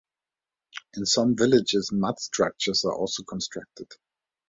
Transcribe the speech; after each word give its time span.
In 0.97 1.05
some 1.05 1.35
villages 1.35 1.91
mud 1.93 2.19
structures 2.19 2.83
are 2.85 2.95
also 2.97 3.21
constructed. 3.21 3.91